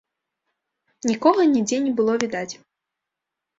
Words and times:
Нікога 1.09 1.45
нідзе 1.53 1.77
не 1.85 1.93
было 2.01 2.13
відаць. 2.27 2.49